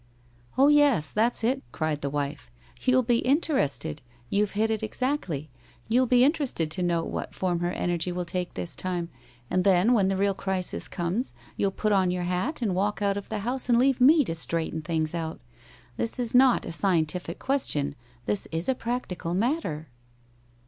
"Oh 0.57 0.67
yes! 0.67 1.11
that's 1.11 1.43
it!" 1.43 1.61
cried 1.71 2.01
the 2.01 2.09
wife. 2.09 2.49
"You'll 2.81 3.03
be 3.03 3.19
interested. 3.19 4.01
You've 4.31 4.53
hit 4.53 4.71
it 4.71 4.81
exactly. 4.81 5.51
You'll 5.87 6.07
be 6.07 6.23
interested 6.23 6.71
to 6.71 6.81
note 6.81 7.05
what 7.05 7.35
form 7.35 7.59
her 7.59 7.69
energy 7.69 8.11
will 8.11 8.25
take 8.25 8.55
this 8.55 8.75
time. 8.75 9.09
And 9.47 9.63
then, 9.63 9.93
when 9.93 10.07
the 10.07 10.17
real 10.17 10.33
crisis 10.33 10.87
comes, 10.87 11.35
you'll 11.55 11.69
put 11.69 11.91
on 11.91 12.09
your 12.09 12.23
hat 12.23 12.63
and 12.63 12.73
walk 12.73 13.03
out 13.03 13.15
of 13.15 13.29
the 13.29 13.37
house 13.45 13.69
and 13.69 13.77
leave 13.77 14.01
me 14.01 14.25
to 14.25 14.33
straighten 14.33 14.81
things 14.81 15.13
out. 15.13 15.39
This 15.97 16.17
is 16.17 16.33
not 16.33 16.65
a 16.65 16.71
scientific 16.71 17.37
question; 17.37 17.93
this 18.25 18.47
is 18.51 18.67
a 18.67 18.73
practical 18.73 19.35
matter." 19.35 19.87